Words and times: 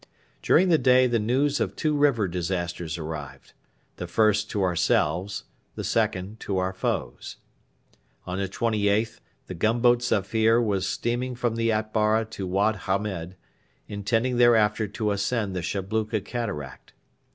During 0.41 0.69
the 0.69 0.79
day 0.79 1.05
the 1.05 1.19
news 1.19 1.59
of 1.59 1.75
two 1.75 1.95
river 1.95 2.27
disasters 2.27 2.97
arrived 2.97 3.53
the 3.97 4.07
first 4.07 4.49
to 4.49 4.63
ourselves, 4.63 5.43
the 5.75 5.83
second 5.83 6.39
to 6.39 6.57
our 6.57 6.73
foes. 6.73 7.35
On 8.25 8.39
the 8.39 8.49
28th 8.49 9.19
the 9.45 9.53
gunboat 9.53 10.01
Zafir 10.01 10.59
was 10.59 10.87
steaming 10.89 11.35
from 11.35 11.55
the 11.55 11.71
Atbara 11.71 12.25
to 12.31 12.47
Wad 12.47 12.77
Hamed, 12.87 13.35
intending 13.87 14.37
thereafter 14.37 14.87
to 14.87 15.11
ascend 15.11 15.55
the 15.55 15.61
Shabluka 15.61 16.19
Cataract. 16.25 16.93